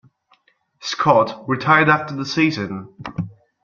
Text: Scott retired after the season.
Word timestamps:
Scott 0.79 1.43
retired 1.47 1.87
after 1.87 2.15
the 2.15 2.25
season. 2.25 2.89